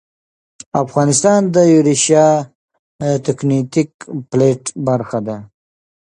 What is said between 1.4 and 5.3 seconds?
د یوریشیا تکتونیک پلیټ برخه